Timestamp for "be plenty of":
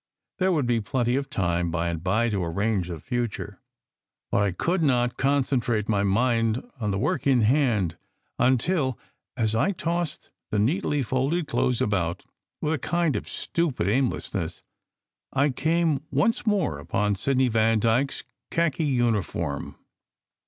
0.65-1.29